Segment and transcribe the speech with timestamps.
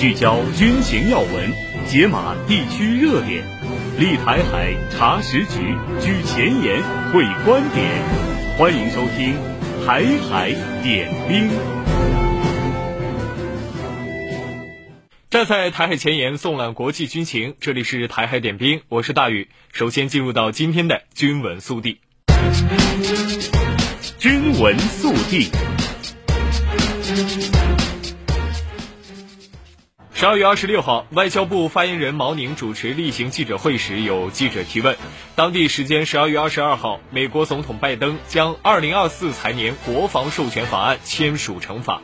[0.00, 1.52] 聚焦军情要闻，
[1.86, 3.44] 解码地区热点，
[3.98, 6.82] 立台海查实局，居前沿
[7.12, 8.02] 会观点。
[8.56, 9.34] 欢迎收听
[9.86, 10.52] 《台海
[10.82, 11.50] 点兵》。
[15.28, 17.54] 站在台海前沿，纵览国际军情。
[17.60, 19.50] 这里是《台海点兵》，我是大宇。
[19.70, 22.00] 首先进入到今天的军文速递。
[24.18, 25.50] 军文速递。
[30.20, 34.94] 十二月二十六号，外交部发言人毛宁主持例行记者会时，有记者提问：
[35.34, 42.02] 当地时间十二月二十二号，美国总统拜登将二零二四财年国防授权法案签署成法，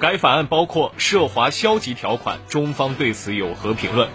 [0.00, 4.08] 该法案包括涉华消极条款，中方对此有何评论？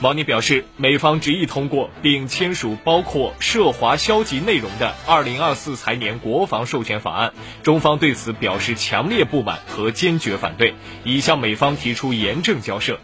[0.00, 10.74] 毛宁表示，美方执意通过并签署包括涉华消极内容的二零二四财年国防授权法案，中方对此表示强烈不满和坚决反对，
[11.04, 12.98] 已向美方提出严正交涉。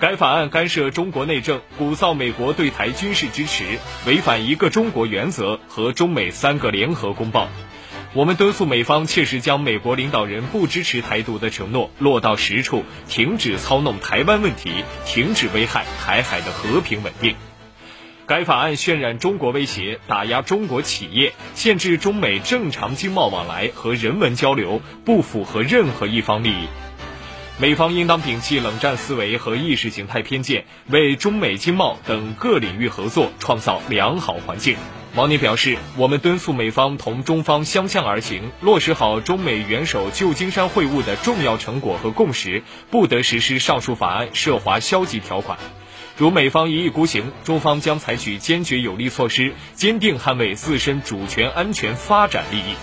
[0.00, 7.48] 该法案干涉中国内政，鼓噪美国对台军事支持，违反一个中国原则和中美三个联合公报。
[8.14, 17.34] 我们敦促美方切实将美国领导人不支持台独的承诺落到实处，停止操弄台湾问题，停止危害台海的和平稳定。
[18.26, 26.66] 该法案渲染中国威胁，打压中国企业，限制中美正常经贸往来和人文交流，不符合任何一方利益。
[27.58, 34.76] 美方应当摒弃冷战思维和意识形态偏见，为中美经贸等各领域合作创造良好环境。
[35.14, 45.58] 毛宁表示，我们敦促美方同中方相向而行，落实好中美元首旧金山会晤的重要成果和共识，不得实施上述法案涉华消极条款。
[46.16, 52.74] 如美方一意孤行，中方将采取坚决有力措施，坚定捍卫自身主权、安全、发展利益。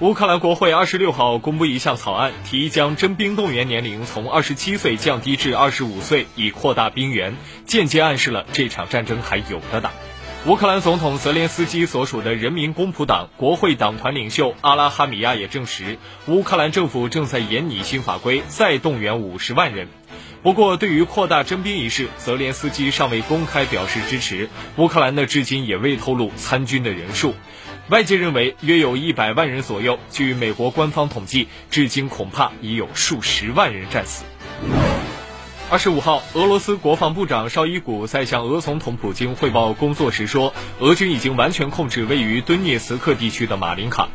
[0.00, 7.34] 乌克兰国会二十六号公布一项草案，提议将征兵动员年龄从二十七岁降低至二十五岁，以扩大兵源，
[7.64, 9.90] 间接暗示了这场战争还有的打。
[10.46, 19.88] 乌克兰总统泽连斯基所属的人民公仆党国会党团领袖阿拉哈米亚也证实，乌克兰政府正在研拟新法规，再动员五十万人。
[20.42, 24.48] 不过，对于扩大征兵一事，泽连斯基尚未公开表示支持。
[24.76, 27.34] 乌克兰呢，至今也未透露参军的人数。
[27.90, 29.98] 外界认为约有一百万人左右。
[30.10, 34.24] 据美国官方统计，至今恐怕已有数十万人战死。
[35.70, 44.08] 二十五号，俄罗斯国防部长绍伊古在向俄总统普京汇报工作时说，俄军已经完全控制位于顿涅茨克地区的马林卡。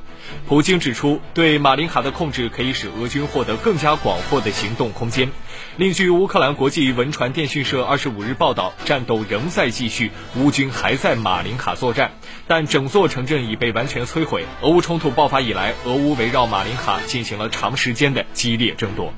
[0.50, 5.30] 普京指出，对马林卡的控制可以使俄军获得更加广阔的行动空间。
[5.78, 12.12] 另据乌克兰国际文传电讯社二十五日报道，战斗仍在继续，乌军还在马林卡作战，
[12.48, 14.44] 但整座城镇已被完全摧毁。
[14.62, 19.14] 俄乌冲突爆发以来，俄乌围绕马林卡进行了长时间的激烈争夺。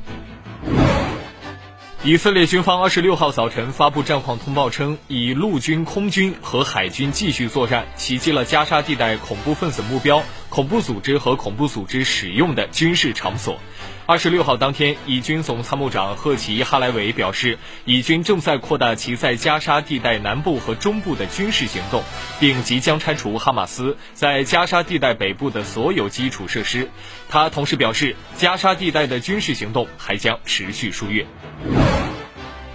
[2.08, 13.60] 以色列军方二十六号早晨发布战况通报称，以陆军、空军和海军继续作战，袭击了加沙地带恐怖分子目标、恐怖组织和恐怖组织使用的军事场所。
[14.08, 22.02] 二十六号当天，以军总参谋长赫奇·哈莱维表示，以军正在扩大其在加沙地带南部和中部的军事行动，
[22.40, 26.90] 并即将拆除哈马斯在加沙地带北部的所有基础设施。
[27.28, 31.26] 他同时表示，加沙地带的军事行动还将持续数月。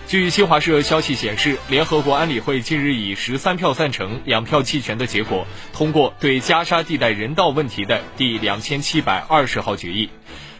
[0.06, 10.10] 据新华社消息显示，联合国安理会近日以十三票赞成、两票弃权的结果，通过对加沙地带人道问题的第两千七百二十号决议。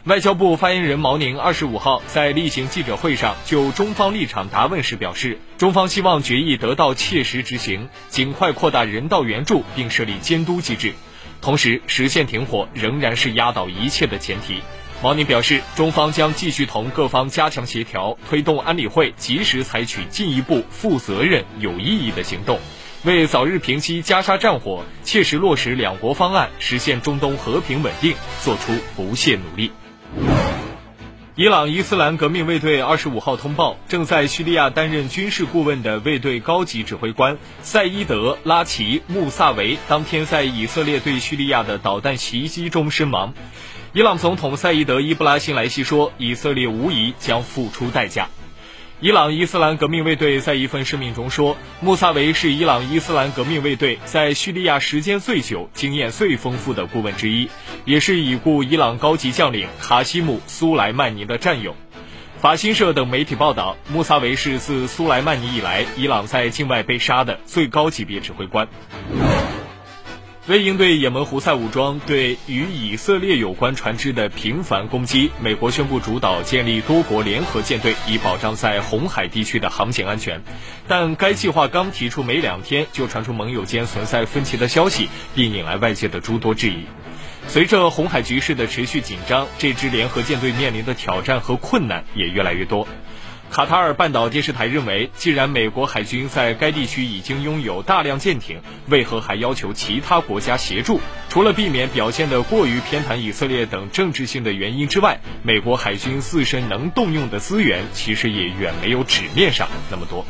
[0.05, 10.93] 外交部发言人毛宁二十五号在例行记者会上就中方立场答问时表示，中方希望决议得到切实执行，尽快扩大人道援助并设立监督机制，
[11.41, 14.61] 同时实现停火仍然是压倒一切的前提。
[15.01, 22.59] 毛宁表示，中方将继续同各方加强协调，推动安理会及时采取进一步负责任、有意义的行动，
[23.05, 29.71] 为早日平息加沙战火、切实落实两国方案、实现中东和平稳定做出不懈努力。
[31.35, 43.33] 伊朗伊斯兰革命卫队二十五号通报，正在叙利亚担任军事顾问的卫队高级指挥官赛伊德·拉齐·穆萨维当天在以色列对叙利亚的导弹袭击中身亡。
[43.93, 48.27] 伊朗总统赛伊德·伊布拉辛莱西说：“以色列无疑将付出代价。”
[49.03, 57.49] 伊朗伊斯兰革命卫队在一份声明中说，穆萨维是伊朗伊斯兰革命卫队在叙利亚时间最久、经验最丰富的顾问之一，
[57.83, 61.75] 也是已故伊朗高级将领卡西姆·苏莱曼尼的战友。
[62.39, 68.69] 法新社等媒体报道，穆萨维是自苏莱曼尼以来伊朗在境外被杀的最高级别指挥官。
[70.45, 80.41] 为应对也门胡塞武装对与以色列有关船只的频繁攻击，美国宣布主导建立多国联合舰队，以保障在红海地区的航行安全。
[80.85, 86.83] 但该计划刚提出没两天，就传出盟友间存在分歧的消息，并引来外界的诸多质疑。
[87.47, 92.85] 随着红海局势的持续紧张，这支联合舰队面临的挑战和困难也越来越多。
[93.53, 100.99] 卡塔尔半岛电视台认为，既然美国海军在该地区已经拥有大量舰艇，为何还要求其他国家协助？
[101.29, 110.25] 除了避免表现得过于偏袒以色列等政治性的原因之外，美国海军自身能动用的资源其实也远没有纸面上那么多。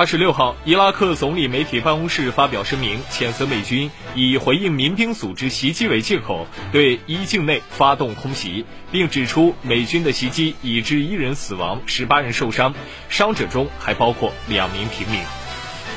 [0.00, 12.72] 二十六号，伊拉克总理媒体办公室发表声明，谴责美军以回应民兵组织袭击为借口，对伊境内发动空袭，并指出美军的袭击已致一人死亡、十八人受伤，
[13.10, 15.20] 伤者中还包括两名平民。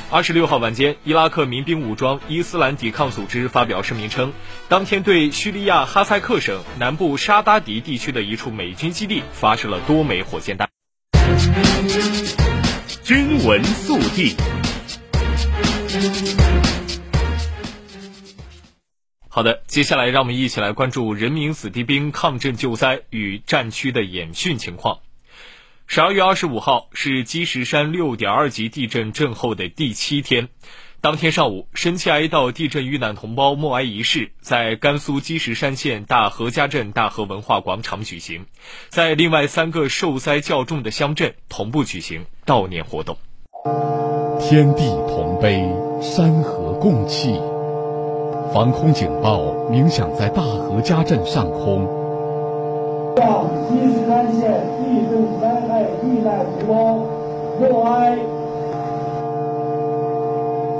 [0.09, 4.33] 二十六号晚间，伊拉克民兵武装伊斯兰抵抗组织发表声明称，
[4.67, 10.67] 当天对叙利亚哈塞克省南部沙达迪地区的一处美军基地发射了多枚火箭弹。
[13.03, 14.33] 军文速递。
[19.27, 24.99] 好的，接下来让我们一起来关注人民子弟兵抗震救灾与战区的演训情况。
[25.85, 30.47] 十二月二十五号是积石山六点二级地震震后的第七天。
[31.03, 38.45] 当天上午，深切哀悼地震遇难同胞默哀仪式在甘肃积石山县大河家镇大河文化广场举行，
[38.87, 43.17] 在另外三个受灾较重的乡镇同步举行悼念活动。
[44.39, 45.69] 天地同悲，
[46.01, 47.37] 山河共泣，
[48.53, 51.85] 防空警报鸣响在大河家镇上空。
[53.17, 56.95] 向积石山县地震灾害遇难同胞
[57.59, 58.17] 默哀。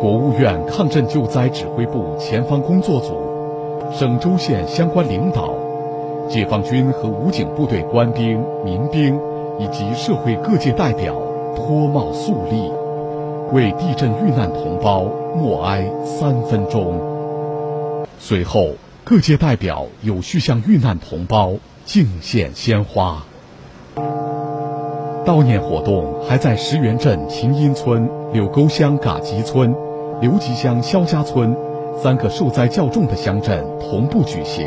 [0.04, 3.16] 国务院抗震救灾指挥部前方工作组、
[3.94, 5.54] 省州县相关领导、
[6.28, 9.18] 解放军和武警部队官兵、民兵
[9.58, 11.16] 以及社会各界代表
[11.56, 12.70] 脱帽肃立，
[13.54, 15.06] 为地震遇难同胞
[15.38, 17.00] 默哀三分钟。
[18.20, 18.72] 随后，
[19.06, 21.54] 各界代表有序向遇难同胞
[21.86, 23.24] 敬献鲜花。
[25.26, 29.74] 悼念活动还在石园镇秦阴村、柳沟乡嘎集村。
[30.24, 31.54] 刘集乡肖家村
[32.02, 34.66] 三个受灾较重的乡镇同步举行。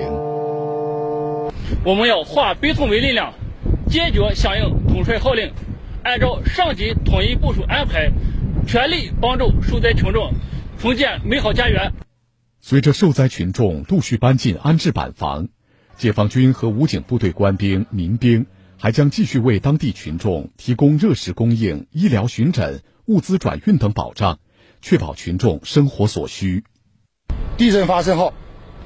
[1.83, 3.33] 我们要化悲痛为力量，
[3.89, 5.51] 坚决响应统帅号令，
[6.03, 8.11] 按照上级统一部署安排，
[8.69, 10.31] 全力帮助受灾群众
[10.79, 11.91] 重建美好家园。
[12.61, 15.49] 随着受灾群众陆续搬进安置板房，
[15.97, 18.45] 解放军和武警部队官兵、民兵
[18.77, 24.39] 还将继续为当地群众提供热食供应、医疗巡诊、物资转运等保障。
[24.83, 26.65] 确保群众生活所需。
[27.57, 28.33] 地震发生后，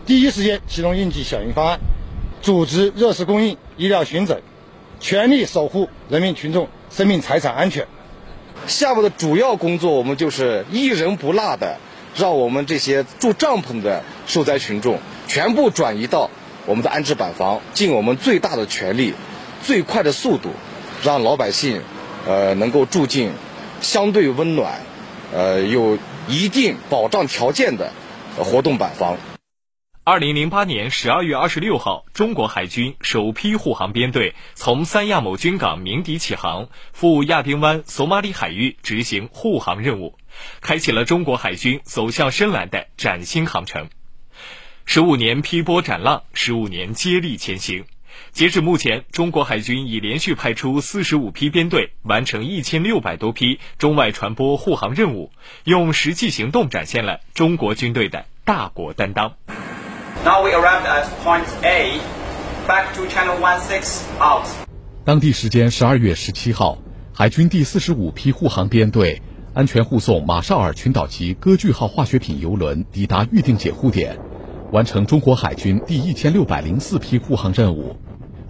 [0.07, 1.81] 第一时间启动应急响应方案，
[2.43, 4.43] 组织热食供应、医疗巡诊，
[5.01, 7.87] 全力守护人民群众生命财产安全。
[8.67, 11.79] 下午的主要工作，我们就是一人不落的，
[12.15, 16.31] 让我们这些住帐篷的受灾群众全部转移到
[16.67, 19.15] 我们的安置板房，尽我们最大的全力、
[19.63, 20.51] 最快的速度，
[21.03, 21.81] 让老百姓，
[22.27, 23.33] 呃，能够住进
[23.81, 24.81] 相对温暖。
[25.33, 25.97] 呃，有
[26.29, 27.93] 一定保障条件的
[28.37, 29.17] 活动板房。
[30.03, 40.17] 二零零八年十二月二十六号，中国海军首批护航编队从三亚某军港鸣笛起航，赴亚丁湾索马里海域执行护航任务，
[40.61, 43.89] 开启了中国海军走向深蓝的崭新航程。
[44.85, 47.85] 十五年劈波斩浪，十五年接力前行。
[48.33, 55.31] 截至目前，中国海军已连续派出四十五批编队，完成一千六百多批中外传播护航任务，
[55.65, 59.35] 用实际行动展现了中国军队的大国担当。
[60.25, 61.99] Now we arrived at point A,
[62.69, 64.47] back to channel one six out.
[65.05, 66.79] 当地时间十二月十七号，
[67.15, 69.23] 海军第四十五批护航编队
[69.55, 74.19] 安全护送马绍尔群岛级歌剧号化学品油轮抵达预定解护点，
[74.71, 77.97] 完成中国海军第一千六百零四批护航任务。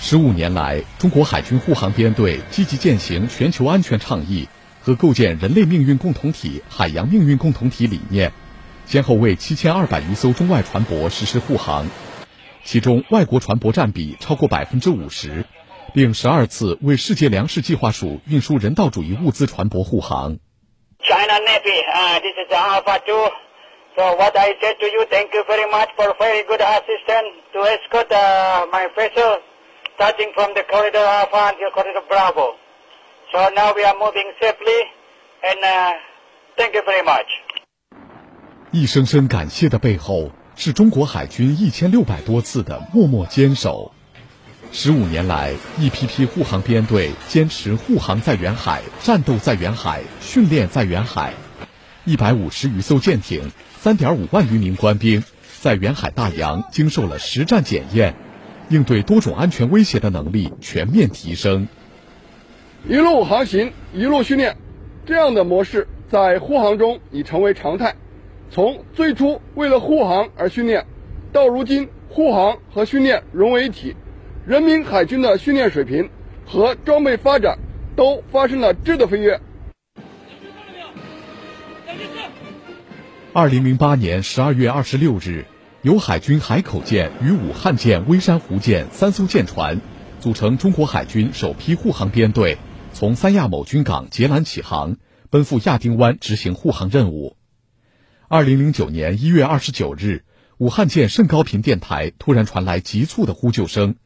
[0.00, 4.48] 十五年来，中国海军护航编队积极践行全球安全倡议
[4.80, 8.32] 和构建人类命运共同体、海洋命运共同体理念，
[8.86, 11.90] 先后为七千二百余艘中外船舶实施护航，
[12.64, 15.44] 其中外国船舶占比超过百分之五十，
[15.92, 20.38] 并十二次为世界粮食计划署运输人道主义物资船舶护航。
[21.08, 23.28] China Navy, uh, this is Alpha Two.
[23.96, 27.60] So what I said to you, thank you very much for very good assistance to
[27.64, 29.38] escort uh, my vessel,
[29.94, 32.56] starting from the corridor Alpha until corridor Bravo.
[33.32, 34.80] So now we are moving safely,
[35.48, 35.92] and uh,
[36.58, 37.26] thank you very much.
[38.70, 43.90] 一声声感谢的背后，是中国海军一千六百多次的默默坚守。
[44.70, 51.32] 十五年来，一批批护航编队坚持护航在远海、战斗在远海、训练在远海，
[52.04, 55.24] 一百五十余艘舰艇、三点五万余名官兵，
[55.60, 58.14] 在远海大洋经受了实战检验，
[58.68, 61.66] 应对多种安全威胁的能力全面提升。
[62.86, 64.56] 一路航行，一路训练，
[65.06, 67.96] 这样的模式在护航中已成为常态。
[68.50, 70.86] 从最初为了护航而训练，
[71.32, 73.96] 到如今护航和训练融为一体。
[74.48, 76.08] 人民海军的训练水平
[76.46, 77.58] 和装备发展
[77.94, 79.42] 都发生了质的飞跃。
[83.34, 85.44] 二零零八年十二月二十六日，
[85.82, 89.82] 由海军海口舰与武汉舰、微山湖舰三艘舰船
[90.18, 92.56] 组成中国海军首批护航编队，
[92.94, 94.96] 从三亚某军港截拦起航，
[95.28, 97.36] 奔赴亚丁湾执行护航任务。
[98.28, 100.24] 二零零九年一月二十九日，
[100.56, 103.96] 武汉舰甚高频电台突然传来急促的呼救声。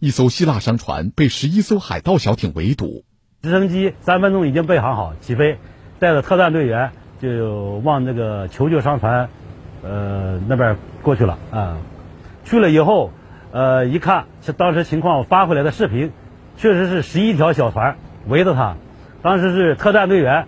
[0.00, 3.04] 一艘希腊商船被十一艘海盗小艇围堵，
[3.42, 5.58] 直升机三分钟已经备航好起飞，
[5.98, 9.28] 带着特战队员就往那个求救商船，
[9.82, 11.76] 呃那边过去了啊。
[12.46, 13.12] 去了以后，
[13.52, 14.24] 呃一看，
[14.56, 16.12] 当时情况发回来的视频，
[16.56, 18.76] 确实是十一条小船围着他，
[19.20, 20.46] 当时是特战队员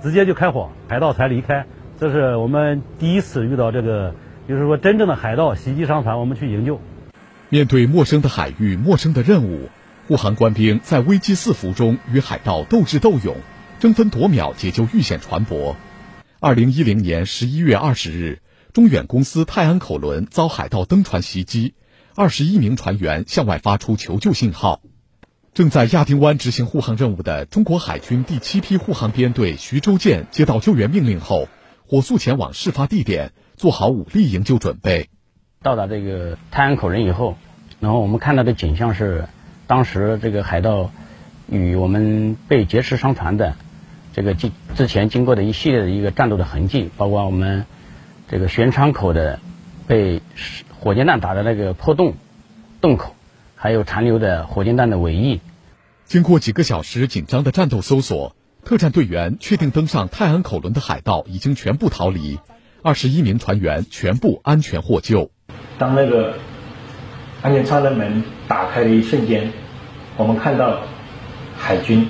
[0.00, 1.66] 直接就开火，海盗才离开。
[1.98, 4.14] 这是我们第一次遇到这个，
[4.46, 6.80] 就是说真正的海盗袭击商船，我们去营救。
[7.52, 9.68] 面对陌生的海域、陌生的任务，
[10.08, 13.36] 护航官兵在危机四伏中与海盗斗智斗勇，
[13.78, 15.76] 争分夺秒解救遇险船舶。
[16.40, 18.40] 二零一零年十一月二十日，
[18.72, 21.74] 中远公司泰安口轮遭海盗登船袭击，
[22.14, 24.80] 二十一名船员向外发出求救信号。
[25.52, 31.50] 正在亚丁湾执行护航任务的中国海军第七批护航编队徐州舰接到救援命令后，
[31.86, 35.10] 火速前往事发地点，做好武力营救准备。
[35.62, 37.36] 到达这个泰安口人以后，
[37.78, 39.26] 然后我们看到的景象是，
[39.66, 40.90] 当时这个海盗
[41.48, 43.54] 与我们被劫持商船的
[44.12, 47.64] 这个之之前经过的一系列的一个战斗的痕迹，包括我们
[48.28, 49.38] 这个舷窗口的
[49.86, 50.20] 被
[50.78, 52.14] 火箭弹打的那个破洞
[52.80, 53.14] 洞口，
[53.54, 55.40] 还有残留的火箭弹的尾翼。
[56.06, 62.40] 经过几个小时紧张的战斗搜索，特战队员确定登上泰安口轮的海盗已经全部逃离，
[62.82, 65.30] 二十一名船员全部安全获救。
[65.78, 66.34] 当那个
[67.42, 69.52] 安全舱的门打开的一瞬间，
[70.16, 70.82] 我们看到
[71.58, 72.08] 海军，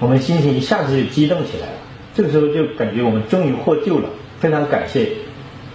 [0.00, 1.72] 我们心情一下子就激动起来了。
[2.14, 4.08] 这个时候就感觉我们终于获救了，
[4.40, 5.12] 非常感谢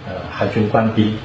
[0.06, 1.16] 呃海军官兵。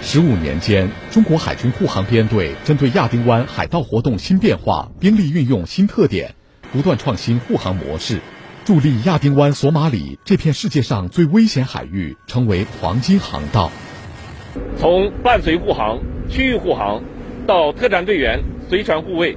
[0.00, 6.34] 十五年间，中国海军护航编队针对亚丁湾海盗活动新变化、兵力运用新特点，
[6.72, 8.20] 不断创新护航模式，
[8.64, 13.70] 助力亚丁湾索马里这片世界上最危险海域成为黄金航道。
[14.76, 17.02] 从伴随护航、区域护航，
[17.46, 19.36] 到特战队员随船护卫，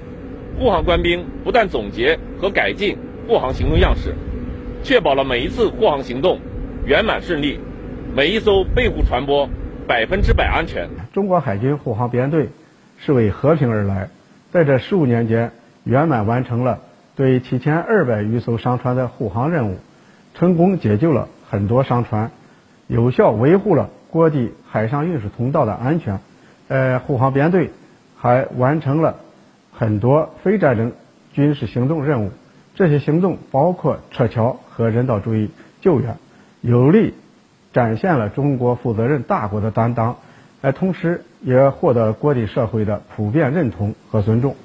[0.60, 4.14] 护航官兵不断总结和改进护航行动样式，
[4.84, 6.40] 确保了每一次护航行动
[6.86, 7.60] 圆满顺利，
[8.16, 9.48] 每一艘备护船舶
[9.88, 10.90] 百分之百安全。
[11.14, 12.50] 中国海军护航编队
[12.98, 14.10] 是为和平而来，
[14.52, 15.52] 在这十五年间
[15.84, 16.80] 圆满完成了
[17.16, 19.78] 对七千二百余艘商船的护航任务，
[20.34, 22.32] 成功解救了很多商船，
[22.88, 23.90] 有效维护了。
[24.16, 26.22] 国际海上运输通道的安全，
[26.70, 27.72] 呃，护航编队
[28.16, 29.18] 还完成了
[29.74, 30.94] 很多非战争
[31.34, 32.32] 军事行动任务。
[32.76, 35.50] 这些行动包括撤侨和人道主义
[35.82, 36.16] 救援，
[36.62, 37.14] 有力
[37.74, 40.16] 展现了中国负责任大国的担当，
[40.62, 44.56] 呃，同时也获得国际社会的普遍认同和尊重。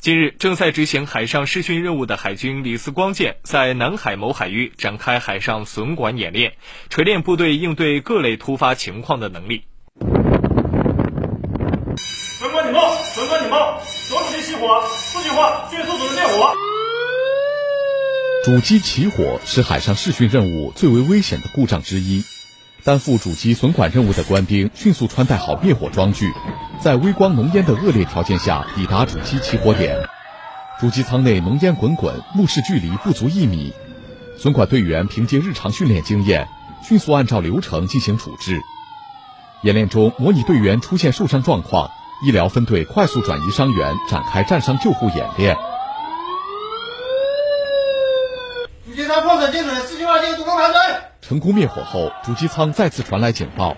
[0.00, 6.52] 近日，正在执行海上试训任务的海军李四光舰在南海某海域展开海上损管演练，
[6.88, 9.64] 锤炼部队应对各类突发情况的能力。
[11.96, 12.94] 损管警报！
[13.02, 13.82] 损管警报！
[14.08, 16.54] 主机起火，四句话，迅速组织灭火。
[18.44, 22.22] 主机起火是海上试训任务最为危险的故障之一。
[22.88, 26.32] 担负主机损管任务的官兵迅速穿戴好灭火装具，
[26.82, 30.08] 在微光浓烟的恶劣条件下抵达主机起火点。
[30.80, 33.74] 主机舱内浓烟滚滚，目视距离不足一米。
[34.38, 36.48] 损管队员凭借日常训练经验，
[36.82, 38.58] 迅速按照流程进行处置。
[39.64, 41.90] 演练中模拟队员出现受伤状况，
[42.26, 45.58] 医疗分队快速转移伤员，展开战伤救护演练。
[48.86, 50.78] 主机舱破损进水，四千万斤，主攻排水。
[51.28, 53.76] 成功灭火后，主机舱再次传来警报。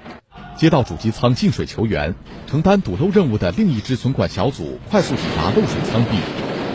[0.54, 2.14] 接到主机舱进水求援，
[2.46, 6.18] 承担堵漏任务的另一支损管小组快速抵达漏水舱壁，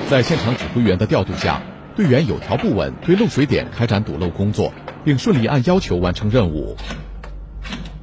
[0.09, 1.61] 在现场指挥员的调度下，
[1.95, 4.73] 队员有条不紊对漏水点开展堵漏工作，
[5.05, 6.75] 并顺利按要求完成任务。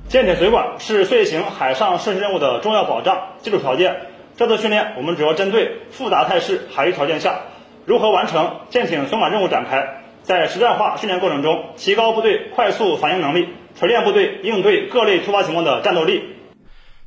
[0.08, 3.96] 舰艇水管是遂行海上涉水任务的重要保障基础条件。
[4.38, 7.40] 这次训练，我们主要针对复杂态势海域条件下，
[7.84, 13.48] 如何完成舰艇损管任务展开，在实战化训练过程中，提高部队快速反应能力。
[13.78, 16.22] 锤炼部队应对各类突发情况的战斗力。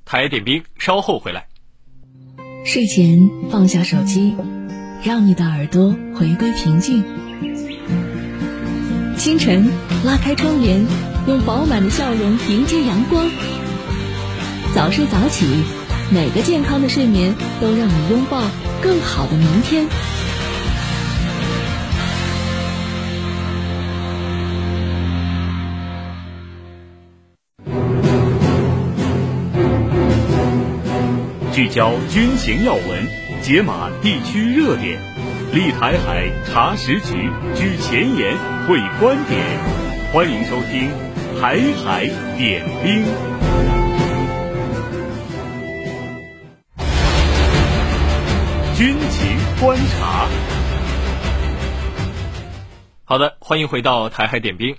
[0.04, 1.46] 台点兵，稍后回来。
[2.66, 4.36] 睡前放下手机，
[5.04, 7.04] 让你的耳朵回归平静。
[9.16, 9.70] 清晨
[10.04, 10.86] 拉开窗帘，
[11.28, 13.30] 用饱满的笑容迎接阳光。
[14.74, 15.46] 早睡早起，
[16.12, 18.42] 每个健康的睡眠都让你拥抱
[18.82, 19.86] 更好的明天。
[31.56, 33.08] 聚焦军情要闻，
[33.42, 35.00] 解码地区热点，
[35.54, 39.42] 立台海查实局，举前沿，会观点。
[40.12, 40.92] 欢迎收听
[41.40, 42.08] 《台海
[42.38, 43.06] 点兵》。
[48.78, 50.28] 军情观察。
[53.06, 54.76] 好的，欢迎回到《台海点兵》。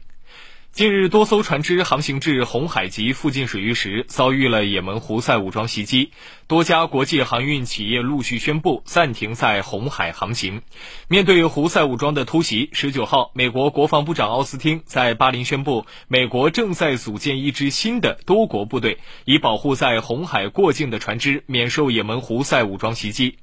[0.73, 6.13] 近日，多艘船只航行至红海及附近水域时，遭遇了也门胡塞武装袭击。
[6.49, 10.63] 多家国际航运企业陆续宣布暂停在红海航行。
[11.09, 23.39] 面对胡塞武装的突袭，十九号，美国国防部长奥斯汀在巴林宣布，美国正在组建一支新的多国部队，以保护在红海过境的船只免受也门胡塞武装袭击。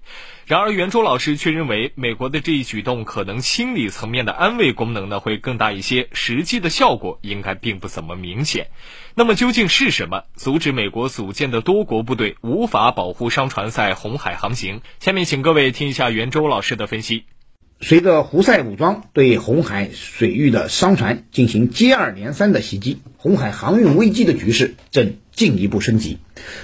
[0.45, 8.67] 然而，袁周老师却认为，美国的这一举动可能心理层面的安慰功能呢会更大一些，实际的效果应该并不怎么明显。
[9.15, 14.81] 那么，究竟是什么阻止美国组建的多国部队无法保护商船在红海航行？
[14.99, 17.25] 下面请各位听一下袁周老师的分析。
[17.79, 26.17] 随着胡塞武装对红海水域的商船进行接二连三的袭击，红海航运危机的局势正进一步升级。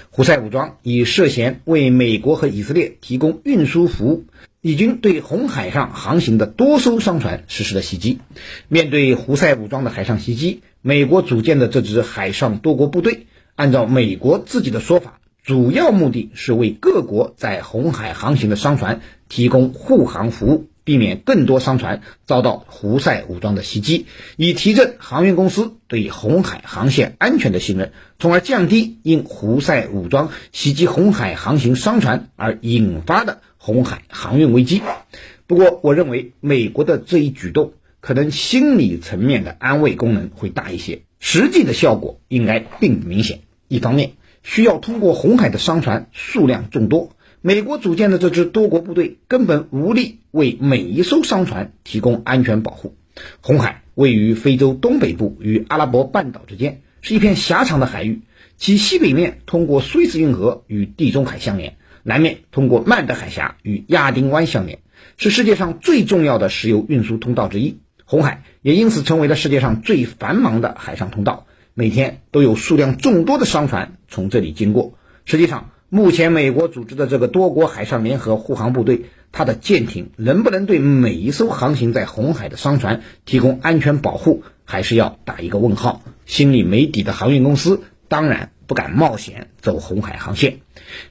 [0.10, 4.26] 胡塞武装以涉嫌为美国和以色列提供运输服务，
[4.62, 8.20] 已经对红海上航行的多艘商船实施了袭击。
[8.68, 20.68] 面对胡塞武装的海上袭击，美国组建的这支海上多国部队，按照美国自己的说法，主要目的是为各国在红海航行的商船提供护航服务。
[20.90, 34.82] 避免更多商船遭到胡塞武装的袭击，以提振航运公司对红海航线安全的信任，从而降低因胡塞武装袭击红海航行商船而引发的红海航运危机。
[35.46, 43.42] 不过，我认为美国的这一举动可能心理层面的安慰功能会大一些，实际的效果应该并不明显。
[43.68, 47.12] 一方面，需要通过红海的商船数量众多。
[47.42, 52.98] 美国组建的这支多国部队根本无力为每一艘商船提供安全保护。
[53.40, 58.24] 红海位于非洲东北部与阿拉伯半岛之间，是一片狭长的海域，
[58.58, 64.80] 其西北面通过苏伊士运河与地中海相连，南面通过曼德海峡与亚丁湾相连，
[65.16, 67.78] 是世界上最重要的石油运输通道之一。
[68.04, 74.98] 红海也因此成为了世界上最繁忙的海上通道，每天都有数量众多的商船从这里经过。
[75.24, 86.04] 实际上，目前，美国组织的这个多国海上联合护航部队，它的舰艇能不能对每一艘航行在红海的商船提供安全保护，还是要打一个问号。
[86.28, 90.60] 心里没底的航运公司当然不敢冒险走红海航线。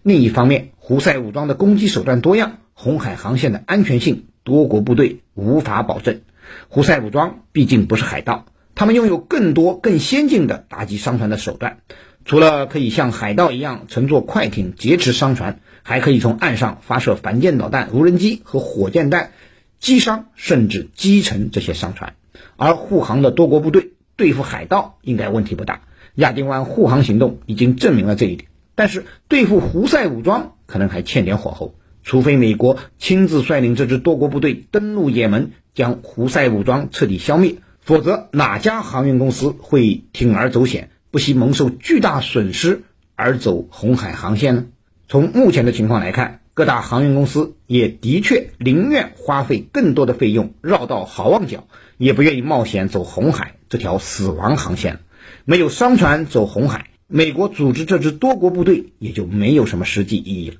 [0.02, 6.20] 另一方面，胡塞武装的攻击手段多样，红海航线的安全性多国部队无法保证。
[6.68, 11.80] 胡塞武装毕竟不是海盗，他们拥有更多更先进的打击商船的手段。
[12.28, 19.32] 除了可以像海盗一样乘坐快艇劫持商船，还可以从岸上发射反舰导弹、无人机和火箭弹
[19.80, 22.16] 击伤甚至击沉这些商船。
[22.58, 25.80] 而护航的多国部队对付海盗应该问题不大，
[26.16, 28.50] 亚丁湾护航行动已经证明了这一点。
[28.74, 40.90] 但是对付胡塞武装可能还欠点火候，除非美国亲自率领这支多国部队登陆也门，将胡塞武装彻底消灭，否则哪家航运公司会铤而走险？
[41.10, 42.82] 不惜蒙受巨大损失
[43.14, 44.66] 而走红海航线呢？
[45.08, 51.66] 从目前的情况来看，各大航运公司也的确宁愿花费更多的费用绕道好望角，
[51.96, 55.00] 也不愿意冒险走红海这条死亡航线。
[55.46, 60.56] 没有商船走红海，美国组织这支多国部队也就没有什么实际意义了。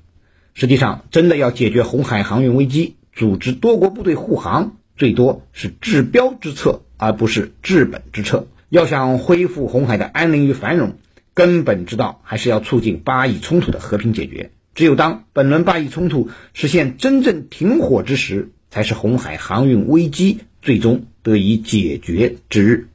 [0.55, 8.47] 实际上，真的要解决红海航运危机，组织多国部队护航，最多是治标之策，而不是治本之策。
[8.69, 10.97] 要想恢复红海的安宁与繁荣，
[11.33, 14.51] 根本之道还是要促进巴以冲突的和平解决。
[14.75, 22.87] 只有当本轮巴以冲突实现真正停火之时，才是红海航运危机最终得以解决之日。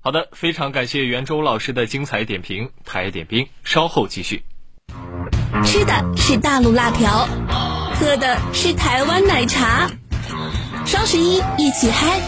[0.00, 2.70] 好的，非常感谢袁周老师的精彩点评。
[2.84, 4.42] 台点兵稍后继续。
[5.64, 7.26] 吃的是大陆辣条，
[7.94, 9.90] 喝的是台湾奶茶。
[10.84, 12.20] 双十一一起嗨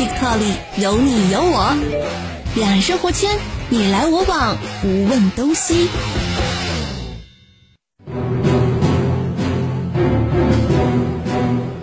[0.00, 1.76] ，TikTok 里有你有我，
[2.54, 3.36] 两岸生活圈
[3.68, 5.90] 你来我往，不问东西。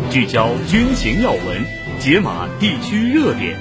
[0.09, 1.63] 聚焦军情要闻，
[1.99, 3.55] 解码地区热点，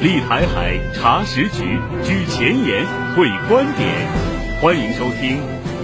[0.00, 4.08] 立台海查实局，居前沿会观点。
[4.62, 5.36] 欢迎收听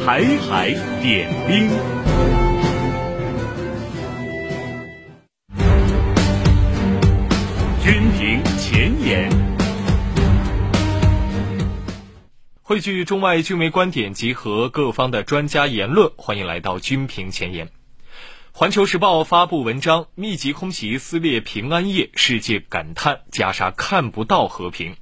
[0.06, 0.70] 《台海
[1.02, 1.68] 点兵》。
[12.84, 16.12] 据中外军媒观点，集合各方的专家言论。
[16.18, 17.70] 欢迎来到军评前沿。
[18.52, 24.96] 环球时报发布文章：密集空袭撕裂平安夜，世界感叹加沙看不到和平。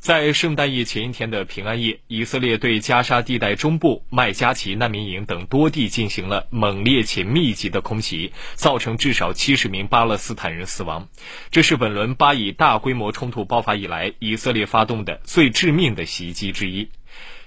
[0.00, 11.06] 在圣诞夜前一天的平安夜，以色列对加沙地带中部麦加齐难民营等多地进行了猛烈且密集的空袭，造成至少七十名巴勒斯坦人死亡。
[11.52, 16.88] 这是本轮巴以大规模冲突爆发以来，以色列发动的最致命的袭击之一。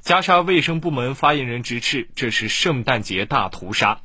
[0.04, 4.02] 加沙卫生部门发言人直斥，这是圣诞节大屠杀。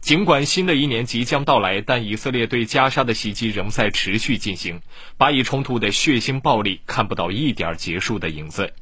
[0.00, 4.80] 尽管新的一年即将到来，但以色列对加沙的袭击仍在持续进行。
[5.16, 8.72] 巴以冲突的血腥暴力看不到一点结束的影子。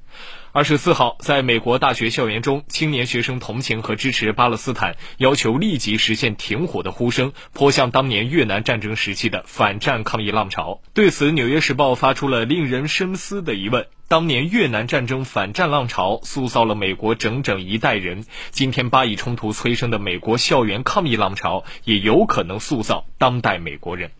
[0.58, 10.80] 二十四号，在美国大学校园中，青年学生同情和支持巴勒斯坦，要求立即实现停火的呼声，颇像当年越南战争时期的反战抗议浪潮。
[10.94, 13.86] 对此，《纽约时报》发出了令人深思的疑问。
[14.08, 24.10] 当年越南战争反战浪潮塑造了美国整整一代人，今天巴以冲突催生的美国校园抗议浪潮也有可能塑造当代美国人。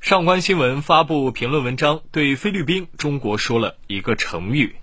[0.00, 4.74] 上官新闻发布评论文章，对菲律宾，中国说了一个成语。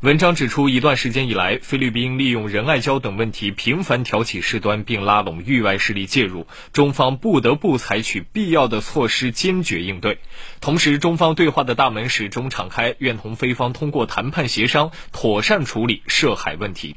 [0.00, 10.16] 文章指出，一段时间以来，菲律宾利用仁爱礁等问题频繁挑起事端，并拉拢域外势力介入，中方不得不采取必要的措施，坚决应对。
[10.62, 16.96] 同时，中方对话的大门始终敞开，愿同菲方通过谈判协商，妥善处理涉海问题。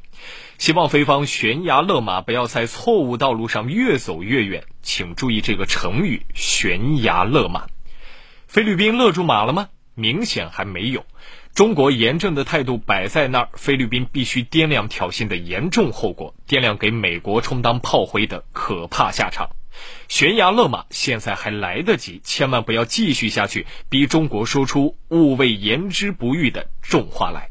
[0.57, 4.63] 希望菲方悬崖勒马，不要在错误道路上越走越远。
[4.81, 7.65] 请注意这个成语“悬崖勒马”。
[8.47, 9.67] 菲律宾勒住马了吗？
[9.93, 11.05] 明显还没有。
[11.53, 19.51] 中国严正的态度摆在那儿，菲律宾必须掂量挑衅的严重后果，掂量给美国充当炮灰的可怕下场。
[20.07, 27.49] 悬崖勒马，现在还来得及，千万不要继续下去，逼中国说出“勿谓言之不预”的重话来。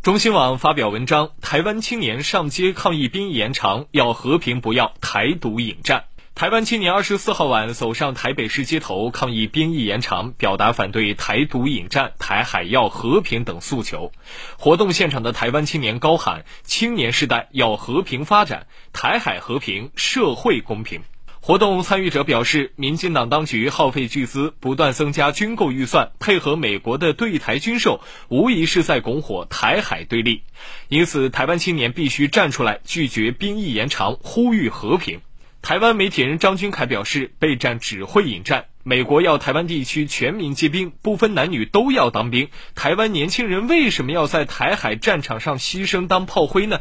[0.00, 6.04] 中新网发表文章：台湾青年上街抗议兵延长，要和平，不要台独引战。
[6.34, 14.10] 台湾青年二十四号晚走上台北市街头抗议兵役延长，表达反对台独引战、台海要和平等诉求。
[14.58, 21.02] 活动现场的台湾青年高喊：“青年世代要和平发展，台海和平，社会公平。”
[21.40, 30.42] 活动参与者表示，民进党当局耗费巨资，不断增加军购预算，配合美国的对台军售，无疑是在拱火台海对立。
[30.88, 35.20] 因此，台湾青年必须站出来，拒绝兵役延长，呼吁和平。
[35.64, 38.66] 台湾媒体人张君凯表示，备战只会引战。
[38.82, 42.50] 美国要台湾地区全民皆兵，不分男女都要当兵。
[42.74, 46.80] 台湾年轻人为什么要在台海战场上牺牲当炮灰呢？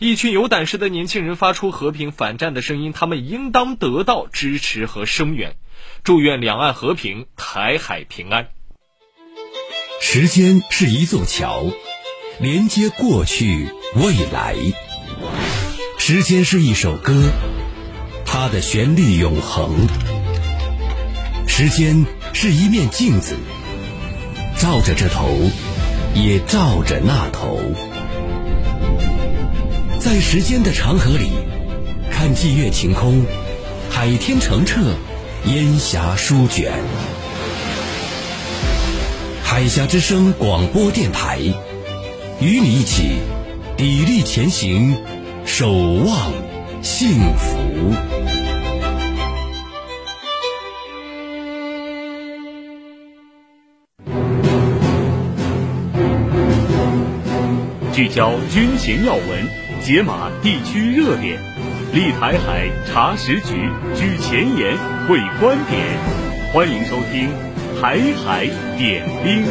[0.00, 5.54] 一群有胆识的年轻人发出和平反战的声音，他们应当得到支持和声援。
[6.02, 8.48] 祝愿两岸和平，台海平安。
[10.00, 11.66] 时间是一座桥，
[12.40, 14.56] 连接过去未来。
[15.98, 17.30] 时间是一首歌。
[18.36, 19.86] 它的旋律永恒，
[21.46, 23.36] 时间是一面镜子，
[24.58, 25.28] 照着这头，
[26.16, 27.60] 也照着那头。
[30.00, 31.30] 在时间的长河里，
[32.10, 33.24] 看霁月晴空，
[33.88, 34.80] 海天澄澈，
[35.44, 36.72] 烟霞舒卷。
[39.44, 41.38] 海峡之声广播电台，
[42.40, 43.12] 与你一起
[43.78, 44.96] 砥砺前行，
[45.46, 46.32] 守望
[46.82, 47.94] 幸福。
[57.94, 59.48] 聚焦军情要闻，
[59.80, 61.40] 解码地区热点，
[61.92, 64.76] 立台海查实局，举前沿，
[65.06, 65.96] 会观点。
[66.52, 67.30] 欢迎收听
[67.80, 69.44] 《台海点兵》。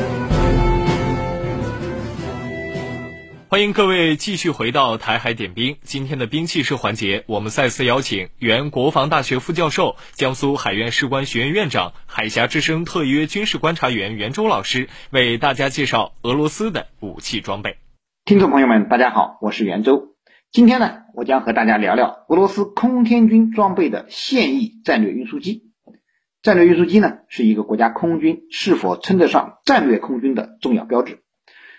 [3.47, 5.77] 欢迎各位继续回到台海点兵。
[5.81, 17.77] 今天的兵器室环节，我们再次邀请原国防大学副教授、江苏海院士官学院院长、海峡之声特约军事观察员袁周老师为大家介绍俄罗斯的武器装备。
[18.25, 20.15] 听众朋友们，大家好，我是袁周。
[20.49, 25.73] 今天呢，我将和大家聊聊俄罗斯空天军装备的现役战略运输机。
[26.41, 31.19] 战略运输机呢，是一个国家空军是否称得上战略空军的重要标志。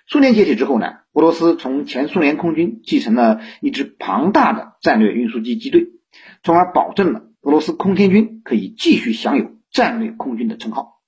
[0.06, 5.92] 苏联解体之后呢，俄罗斯从前苏联空军继承了一支庞大的战略运输机机队，
[6.42, 11.00] 从而保证了俄罗斯空天军可以继续享有战略空军的称号。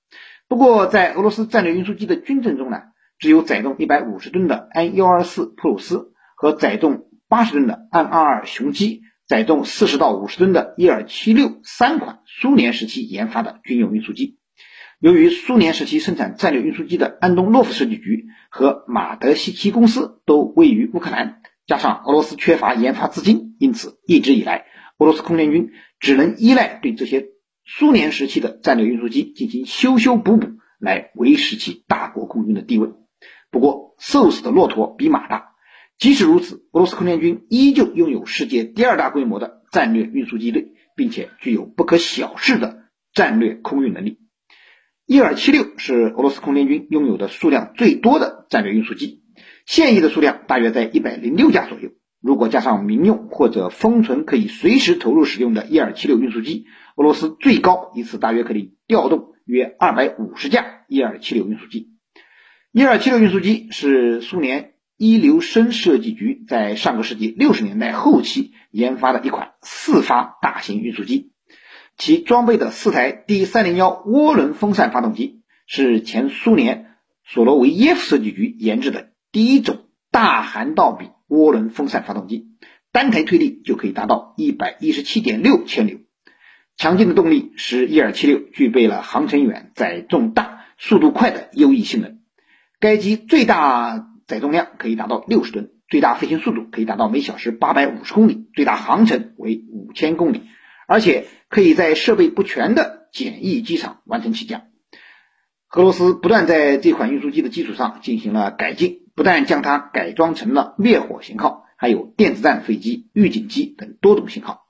[0.47, 2.81] 不过，在俄罗斯战略运输机的军阵中呢，
[3.19, 14.37] 只有载重一百五十吨的安幺二四普鲁斯和载重八十吨的安二二雄鸡，载重四十到五十吨的伊尔七六三款苏联时期研发的军用运输机。
[14.99, 24.65] 由于苏联时期生产战略运输机的安东诺夫设计局和马德西奇公司都位于乌克兰，加上俄罗斯缺乏研发资金，因此一直以来，
[24.97, 27.27] 俄罗斯空天军只能依赖对这些
[27.65, 30.47] 苏联时期的战略运输机进行修修补补，
[30.79, 32.89] 来维持其大国空军的地位。
[33.49, 35.51] 不过，瘦死的骆驼比马大，
[35.97, 42.83] 即使如此，俄罗斯空天军依旧拥有世界第二大规模的战略运输机队，并且具有不可小视的
[43.13, 44.19] 战略空运能力。
[45.05, 49.23] 伊尔七六是俄罗斯空天军拥有的数量最多的战略运输机，
[49.65, 51.91] 现役的数量大约在一百零六架左右。
[52.21, 56.65] 如果加上民用或者封存可以随时投入使用的伊尔七六运输机，
[56.97, 61.96] 俄罗斯最高一次大约可以调动约二百五十架伊尔七六运输机。
[62.77, 71.31] 伊尔七六运输机是苏联伊留申设计局在上个世纪六十年代后期研发的一款四发大型运输机。
[71.97, 76.91] 其装备的四台 D 三零幺涡轮风扇发动机是前苏联
[77.25, 82.45] 索罗维耶夫设计局研制的第一种大涵道比涡轮风扇发动机，
[82.91, 85.97] 单台推力就可以达到一百一十七点六千牛。
[86.75, 92.19] 强劲的动力使伊尔七六具备了航程远、载重大、速度快的优异性能。
[92.79, 100.43] 该机最大载重量可以达到六十吨，最大飞行速度可以达到每小时八百五十公里，最大航程为五千公里。
[100.87, 104.61] 而且可以在设备不全的简易机场完成起降。
[105.73, 114.61] 俄罗斯不断在这款运输机的基础上进行了改进，不但将它改装成了灭火型号，还有电子战飞机、预警机等多种型号。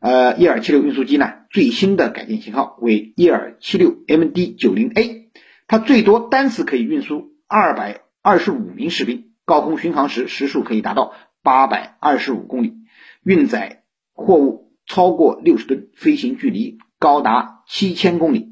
[0.00, 5.30] 呃，伊尔七六运输机呢，最新的改进型号为伊尔七六 MD 九零 A，
[5.68, 12.74] 它最多单次可以运输二百二十五名士兵，高空巡航时时速可以达到八百二十五公里，
[13.22, 13.84] 运载
[14.14, 14.62] 货物。
[14.84, 18.48] 超过六十吨，飞行距离高达七千公里。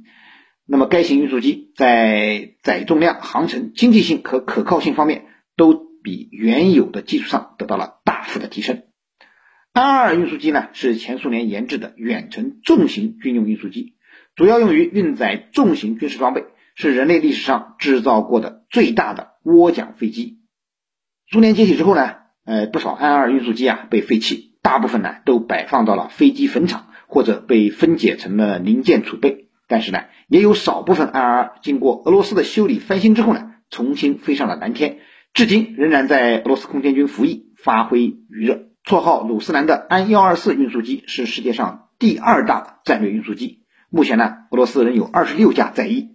[0.64, 8.84] 那么，该型运输机在载重量、航程、经济性和可靠性方面都比原有的基础上得到了大幅的提升。
[9.72, 13.96] 安二二运输机呢，是前苏联研制的远程重型军用运输机，
[14.36, 16.44] 主要用于运载重型军事装备，
[16.80, 20.38] 是人类历史上制造过的最大的涡桨飞机。
[21.30, 22.14] 苏联解体之后呢，
[22.44, 24.48] 呃，不少安二运输机啊被废弃。
[24.62, 29.48] 大部分呢都摆放到了飞机坟场，或者被分解成了零件储备。
[29.68, 34.98] 但是呢，也有少部分安二经过俄罗斯的修理翻新之后呢，重新飞上了蓝天，
[35.32, 38.66] 至今仍然在俄罗斯空天军服役，发挥余热。
[38.84, 43.64] 绰号鲁斯兰的安幺二四运输机是世界上第二大的战略运输机。
[43.88, 46.10] 目前呢，俄罗斯仍有二十六架在役，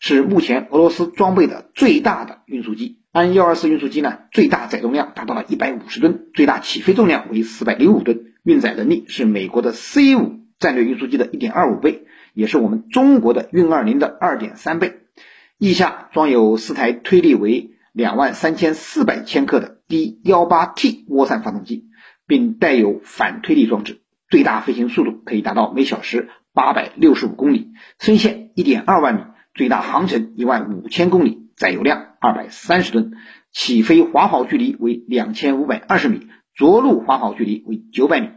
[0.00, 2.98] 是目前俄罗斯装备的最大的运输机。
[3.12, 15.00] 安幺二四运输机呢，最大载重量达到了一百五十吨，最大起飞重量为四百零五吨，运载能力是美国的 C 五战略运输机的一点二五倍，也是我们中国的运二零的二点三倍。
[15.58, 21.84] 翼下装有四台推力为两万三千四百千克的 D 幺八 T 涡扇发动机，
[22.26, 29.20] 并带有反推力装置，最大飞行速度可以达到每小时八百六十五公里，升限一点二万米，
[29.60, 31.50] 最大航程一万五千公里。
[31.54, 33.12] 载油量二百三十吨，
[33.52, 38.30] 起飞滑跑距离为两千五百二十米，着陆滑跑距离为九百米。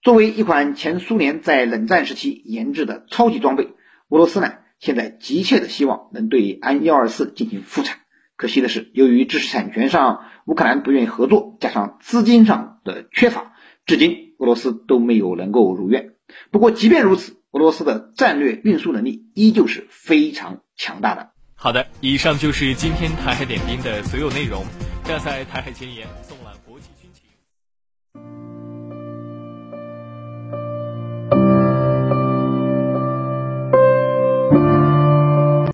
[0.00, 3.64] 作为一款前苏联在冷战时期研制的超级装备，
[4.08, 7.98] 俄罗斯呢现在急切的希望能对安幺二四进行复产。
[8.34, 13.52] 可惜的是，由于知识产权上乌克兰不愿意合作，加上资金上的缺乏，
[13.84, 16.14] 至今俄罗斯都没有能够如愿。
[16.50, 21.30] 不过，即便如此，俄罗斯的战略运输能力依旧是非常强大的。
[21.54, 24.64] 好的，以上就是今天台海点兵的所有内容。
[25.04, 26.08] 站在台海前沿。